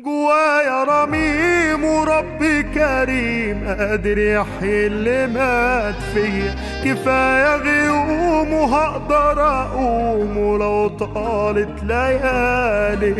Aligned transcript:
جوايا 0.00 0.84
رميم 0.84 1.84
وربي 1.84 2.62
كريم 2.62 3.64
قادر 3.68 4.18
يحيي 4.18 4.86
اللي 4.86 5.26
مات 5.26 5.94
فيا. 5.94 6.54
كفاية 6.84 7.56
غيوم 7.56 8.52
وهقدر 8.52 9.42
أقوم 9.42 10.36
ولو 10.38 10.88
طالت 10.88 11.82
ليالي 11.82 13.12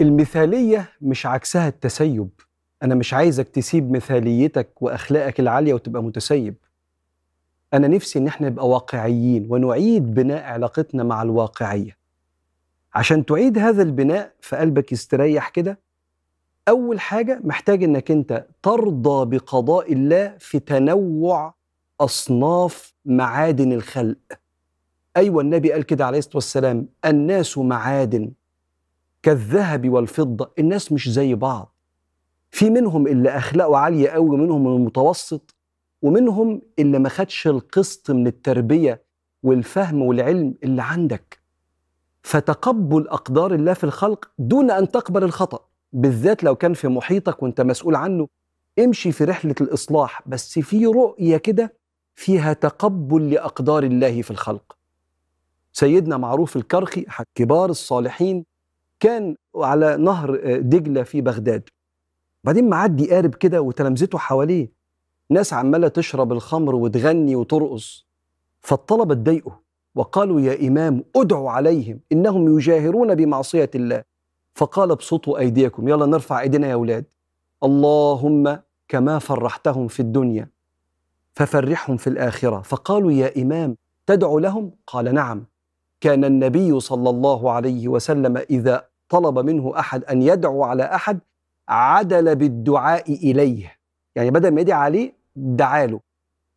المثالية 0.00 0.88
مش 1.00 1.26
عكسها 1.26 1.68
التسيب. 1.68 2.28
أنا 2.82 2.94
مش 2.94 3.14
عايزك 3.14 3.48
تسيب 3.48 3.90
مثاليتك 3.90 4.82
وأخلاقك 4.82 5.40
العالية 5.40 5.74
وتبقى 5.74 6.02
متسيب. 6.02 6.54
أنا 7.74 7.88
نفسي 7.88 8.18
إن 8.18 8.26
إحنا 8.26 8.48
نبقى 8.48 8.68
واقعيين 8.68 9.46
ونعيد 9.50 10.14
بناء 10.14 10.42
علاقتنا 10.44 11.02
مع 11.02 11.22
الواقعية. 11.22 11.99
عشان 12.94 13.26
تعيد 13.26 13.58
هذا 13.58 13.82
البناء 13.82 14.32
في 14.40 14.56
قلبك 14.56 14.92
يستريح 14.92 15.48
كده 15.48 15.78
أول 16.68 17.00
حاجة 17.00 17.40
محتاج 17.44 17.84
إنك 17.84 18.10
أنت 18.10 18.46
ترضى 18.62 19.36
بقضاء 19.36 19.92
الله 19.92 20.36
في 20.38 20.58
تنوع 20.58 21.54
أصناف 22.00 22.94
معادن 23.04 23.72
الخلق. 23.72 24.18
أيوة 25.16 25.42
النبي 25.42 25.72
قال 25.72 25.82
كده 25.82 26.06
عليه 26.06 26.18
الصلاة 26.18 26.36
والسلام 26.36 26.88
الناس 27.04 27.58
معادن 27.58 28.32
كالذهب 29.22 29.88
والفضة 29.88 30.50
الناس 30.58 30.92
مش 30.92 31.08
زي 31.08 31.34
بعض. 31.34 31.74
في 32.50 32.70
منهم 32.70 33.06
اللي 33.06 33.30
أخلاقه 33.30 33.76
عالية 33.76 34.08
قوي 34.08 34.30
ومنهم 34.30 34.66
المتوسط 34.66 35.54
ومنهم 36.02 36.62
اللي 36.78 36.98
ما 36.98 37.08
خدش 37.08 37.46
القسط 37.46 38.10
من 38.10 38.26
التربية 38.26 39.02
والفهم 39.42 40.02
والعلم 40.02 40.54
اللي 40.62 40.82
عندك. 40.82 41.39
فتقبل 42.22 43.08
أقدار 43.08 43.54
الله 43.54 43.74
في 43.74 43.84
الخلق 43.84 44.30
دون 44.38 44.70
أن 44.70 44.88
تقبل 44.88 45.24
الخطأ 45.24 45.60
بالذات 45.92 46.44
لو 46.44 46.56
كان 46.56 46.74
في 46.74 46.88
محيطك 46.88 47.42
وأنت 47.42 47.60
مسؤول 47.60 47.94
عنه. 47.94 48.28
امشي 48.78 49.12
في 49.12 49.24
رحلة 49.24 49.54
الإصلاح 49.60 50.28
بس 50.28 50.58
في 50.58 50.86
رؤية 50.86 51.36
كده 51.36 51.74
فيها 52.14 52.52
تقبل 52.52 53.30
لأقدار 53.30 53.82
الله 53.82 54.22
في 54.22 54.30
الخلق. 54.30 54.76
سيدنا 55.72 56.16
معروف 56.16 56.56
الكرخي 56.56 57.04
أحد 57.08 57.24
كبار 57.34 57.70
الصالحين 57.70 58.44
كان 59.00 59.36
على 59.56 59.96
نهر 59.96 60.60
دجلة 60.60 61.02
في 61.02 61.20
بغداد. 61.20 61.68
بعدين 62.44 62.68
معدي 62.68 63.10
قارب 63.10 63.34
كده 63.34 63.60
وتلامذته 63.60 64.18
حواليه. 64.18 64.72
ناس 65.30 65.52
عمالة 65.52 65.88
تشرب 65.88 66.32
الخمر 66.32 66.74
وتغني 66.74 67.36
وترقص. 67.36 68.06
فالطلبة 68.60 69.12
اتضايقوا. 69.14 69.52
وقالوا 69.94 70.40
يا 70.40 70.68
إمام 70.68 71.04
ادعوا 71.16 71.50
عليهم 71.50 72.00
إنهم 72.12 72.56
يجاهرون 72.56 73.14
بمعصية 73.14 73.70
الله. 73.74 74.02
فقال 74.54 74.90
ابسطوا 74.90 75.38
أيديكم 75.38 75.88
يلا 75.88 76.06
نرفع 76.06 76.40
أيدينا 76.40 76.66
يا 76.66 76.74
أولاد. 76.74 77.04
اللهم 77.64 78.58
كما 78.88 79.18
فرحتهم 79.18 79.88
في 79.88 80.00
الدنيا 80.00 80.48
ففرحهم 81.34 81.96
في 81.96 82.06
الآخرة. 82.06 82.60
فقالوا 82.60 83.12
يا 83.12 83.42
إمام 83.42 83.76
تدعو 84.06 84.38
لهم؟ 84.38 84.70
قال 84.86 85.14
نعم. 85.14 85.44
كان 86.00 86.24
النبي 86.24 86.80
صلى 86.80 87.10
الله 87.10 87.50
عليه 87.50 87.88
وسلم 87.88 88.36
إذا 88.36 88.88
طلب 89.08 89.38
منه 89.38 89.78
أحد 89.78 90.04
أن 90.04 90.22
يدعو 90.22 90.64
على 90.64 90.82
أحد 90.82 91.20
عدل 91.68 92.36
بالدعاء 92.36 93.12
إليه. 93.12 93.76
يعني 94.16 94.30
بدل 94.30 94.50
ما 94.50 94.60
يدعي 94.60 94.78
عليه 94.78 95.12
دعا 95.36 95.86
له. 95.86 96.00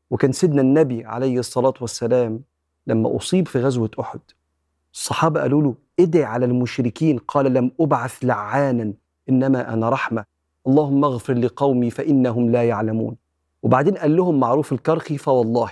وكان 0.10 0.32
سيدنا 0.32 0.62
النبي 0.62 1.06
عليه 1.06 1.40
الصلاة 1.40 1.74
والسلام 1.82 2.44
لما 2.88 3.16
أصيب 3.18 3.48
في 3.48 3.60
غزوة 3.60 3.92
أحد 4.00 4.20
الصحابة 4.94 5.42
قالوا 5.42 5.62
له 5.62 5.76
ادعي 6.00 6.24
على 6.24 6.46
المشركين. 6.46 7.18
قال 7.18 7.54
لم 7.54 7.72
أبعث 7.80 8.18
لعانا 8.24 8.94
إنما 9.30 9.74
أنا 9.74 9.90
رحمة. 9.90 10.26
اللهم 10.68 11.06
اغفر 11.06 11.34
لقومي 11.34 11.90
فإنهم 11.90 12.52
لا 12.52 12.64
يعلمون. 12.64 13.16
وبعدين 13.64 13.98
قال 13.98 14.16
لهم 14.16 14.40
معروف 14.40 14.74
الكرخي 14.74 15.18
فوالله 15.18 15.72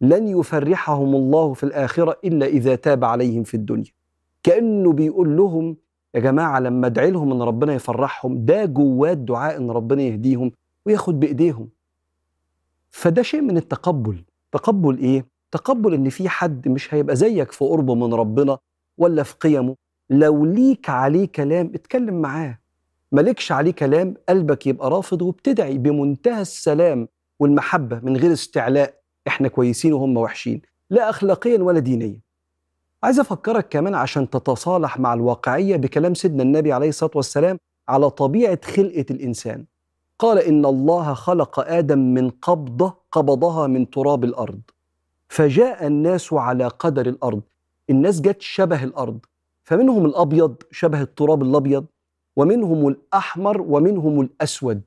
لن 0.00 0.28
يفرحهم 0.28 1.14
الله 1.14 1.54
في 1.54 1.62
الآخرة 1.64 2.18
إلا 2.24 2.46
إذا 2.46 2.74
تاب 2.74 3.04
عليهم 3.04 3.42
في 3.42 3.54
الدنيا. 3.54 3.92
كأنه 4.42 4.92
بيقول 4.92 5.36
لهم 5.36 5.76
يا 6.14 6.20
جماعة 6.20 6.60
لما 6.60 6.86
أدعي 6.86 7.10
لهم 7.10 7.32
إن 7.32 7.42
ربنا 7.42 7.74
يفرحهم 7.74 8.44
ده 8.44 8.64
جواه 8.64 9.12
الدعاء 9.12 9.56
إن 9.56 9.70
ربنا 9.70 10.02
يهديهم 10.02 10.52
وياخد 10.86 11.20
بإيديهم. 11.20 11.68
فده 12.90 13.22
شيء 13.22 13.40
من 13.40 13.56
التقبل. 13.56 14.24
تقبل 14.52 14.98
إيه؟ 14.98 15.26
تقبل 15.56 15.94
إن 15.94 16.08
في 16.08 16.28
حد 16.28 16.68
مش 16.68 16.94
هيبقى 16.94 17.16
زيك 17.16 17.52
في 17.52 17.64
قربه 17.64 17.94
من 17.94 18.14
ربنا 18.14 18.58
ولا 18.98 19.22
في 19.22 19.34
قيمه. 19.40 19.76
لو 20.10 20.44
ليك 20.44 20.90
عليه 20.90 21.26
كلام 21.26 21.72
اتكلم 21.74 22.20
معاه. 22.20 22.58
مالكش 23.12 23.52
عليه 23.52 23.70
كلام 23.70 24.14
قلبك 24.28 24.66
يبقى 24.66 24.90
رافض 24.90 25.22
وبتدعي 25.22 25.78
بمنتهى 25.78 26.40
السلام 26.42 27.08
والمحبة 27.40 28.00
من 28.02 28.16
غير 28.16 28.32
استعلاء. 28.32 28.94
إحنا 29.28 29.48
كويسين 29.48 29.92
وهم 29.92 30.16
وحشين. 30.16 30.62
لا 30.90 31.10
أخلاقيا 31.10 31.58
ولا 31.58 31.78
دينيا. 31.78 32.20
عايز 33.02 33.20
أفكرك 33.20 33.68
كمان 33.68 33.94
عشان 33.94 34.30
تتصالح 34.30 34.98
مع 34.98 35.14
الواقعية 35.14 35.76
بكلام 35.76 36.14
سيدنا 36.14 36.42
النبي 36.42 36.72
عليه 36.72 36.88
الصلاة 36.88 37.10
والسلام 37.14 37.58
على 37.88 38.10
طبيعة 38.10 38.58
خلقة 38.64 39.06
الإنسان. 39.10 39.64
قال 40.18 40.38
إن 40.38 40.66
الله 40.66 41.14
خلق 41.14 41.60
آدم 41.60 41.98
من 41.98 42.30
قبضة 42.30 42.94
قبضها 43.12 43.66
من 43.66 43.90
تراب 43.90 44.24
الأرض. 44.24 44.60
فجاء 45.28 45.86
الناس 45.86 46.32
على 46.32 46.66
قدر 46.68 47.06
الأرض. 47.06 47.42
الناس 47.90 48.20
جت 48.20 48.42
شبه 48.42 48.84
الأرض. 48.84 49.18
فمنهم 49.64 50.06
الأبيض 50.06 50.56
شبه 50.70 51.02
التراب 51.02 51.42
الأبيض 51.42 51.86
ومنهم 52.36 52.88
الأحمر 52.88 53.60
ومنهم 53.60 54.20
الأسود 54.20 54.82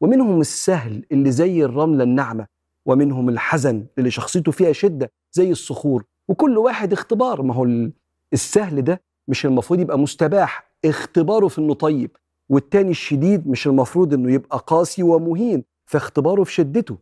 ومنهم 0.00 0.40
السهل 0.40 1.04
اللي 1.12 1.30
زي 1.30 1.64
الرملة 1.64 2.04
الناعمة 2.04 2.46
ومنهم 2.86 3.28
الحزن 3.28 3.86
اللي 3.98 4.10
شخصيته 4.10 4.52
فيها 4.52 4.72
شدة 4.72 5.12
زي 5.32 5.50
الصخور. 5.50 6.04
وكل 6.28 6.58
واحد 6.58 6.92
اختبار. 6.92 7.42
ما 7.42 7.54
هو 7.54 7.88
السهل 8.32 8.82
ده 8.82 9.00
مش 9.28 9.46
المفروض 9.46 9.80
يبقى 9.80 9.98
مستباح. 9.98 10.72
اختباره 10.84 11.48
في 11.48 11.58
إنه 11.58 11.74
طيب 11.74 12.10
والتاني 12.48 12.90
الشديد 12.90 13.48
مش 13.48 13.66
المفروض 13.66 14.14
إنه 14.14 14.32
يبقى 14.32 14.64
قاسي 14.66 15.02
ومهين 15.02 15.64
فاختباره 15.86 16.44
في 16.44 16.52
شدته. 16.52 16.96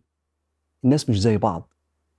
الناس 0.84 1.10
مش 1.10 1.20
زي 1.20 1.36
بعض. 1.36 1.69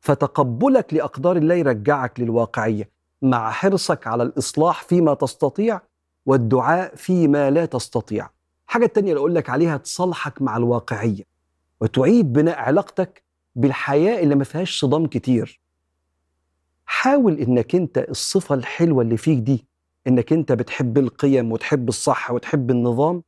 فتقبلك 0.01 0.93
لأقدار 0.93 1.37
الله 1.37 1.55
يرجعك 1.55 2.19
للواقعية 2.19 2.89
مع 3.21 3.51
حرصك 3.51 4.07
على 4.07 4.23
الإصلاح 4.23 4.83
فيما 4.83 5.13
تستطيع 5.13 5.81
والدعاء 6.25 6.95
فيما 6.95 7.49
لا 7.49 7.65
تستطيع. 7.65 8.29
حاجة 8.67 8.85
التانية 8.85 9.09
اللي 9.11 9.19
أقول 9.19 9.35
لك 9.35 9.49
عليها 9.49 9.77
تصالحك 9.77 10.41
مع 10.41 10.57
الواقعية 10.57 11.23
وتعيد 11.81 12.33
بناء 12.33 12.59
علاقتك 12.59 13.23
بالحياة 13.55 14.23
اللي 14.23 14.35
ما 14.35 14.43
فيهاش 14.43 14.79
صدام 14.79 15.07
كتير. 15.07 15.61
حاول 16.85 17.39
إنك 17.39 17.75
أنت 17.75 17.97
الصفة 17.97 18.55
الحلوة 18.55 19.01
اللي 19.03 19.17
فيك 19.17 19.39
دي 19.39 19.65
إنك 20.07 20.33
أنت 20.33 20.51
بتحب 20.51 20.97
القيم 20.97 21.51
وتحب 21.51 21.89
الصح 21.89 22.31
وتحب 22.31 22.71
النظام 22.71 23.23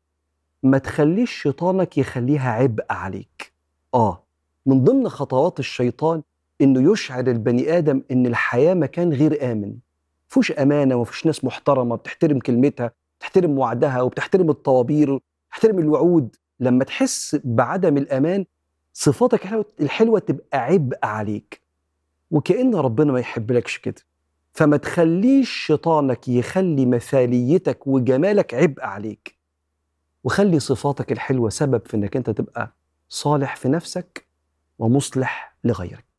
ما 0.64 0.78
تخليش 0.78 1.32
شيطانك 1.42 1.98
يخليها 1.98 2.52
عبء 2.52 2.86
عليك. 2.90 3.54
آه 3.94 4.24
من 4.66 4.84
ضمن 4.84 5.10
خطوات 5.10 5.60
الشيطان 5.60 6.22
إنه 6.63 6.91
يشعر 6.91 7.28
البني 7.28 7.78
آدم 7.78 8.01
إن 8.12 8.25
الحياة 8.25 8.74
مكان 8.74 9.13
غير 9.13 9.51
آمن. 9.51 9.75
فيهوش 10.28 10.51
أمانة 10.51 10.96
ومفيش 10.96 11.25
ناس 11.25 11.44
محترمة 11.44 11.96
بتحترم 11.96 12.40
كلمتها 12.40 12.91
بتحترم 13.19 13.57
وعدها 13.57 14.01
وبتحترم 14.01 14.50
الطوابير 14.50 15.12
وبتحترم 15.12 15.79
الوعود. 15.79 16.35
لما 16.59 16.84
تحس 16.84 17.38
بعدم 17.44 17.97
الأمان 17.97 18.46
صفاتك 18.94 19.66
الحلوة 19.81 20.19
تبقى 20.19 20.59
عبء 20.59 20.97
عليك. 21.03 21.62
وكأن 22.31 22.75
ربنا 22.75 23.12
ما 23.12 23.19
يحبلكش 23.19 23.78
كده. 23.78 24.01
فما 24.53 24.78
تخليش 24.78 25.50
شيطانك 25.50 26.28
يخلي 26.28 26.85
مثاليتك 26.85 27.88
وجمالك 27.88 28.54
عبء 28.54 28.83
عليك. 28.83 29.38
وخلي 30.24 30.59
صفاتك 30.59 31.12
الحلوة 31.12 31.50
سبب 31.50 31.86
في 31.86 31.98
إنك 31.98 32.16
أنت 32.16 32.30
تبقى 32.30 32.75
صالح 33.09 33.56
في 33.56 33.69
نفسك 33.69 34.27
ومصلح 34.80 35.56
لغيرك. 35.63 36.12